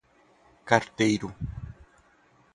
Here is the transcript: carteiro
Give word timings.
carteiro 0.67 1.29